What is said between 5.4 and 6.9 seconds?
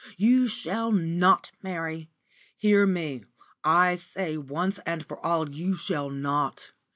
you shall not.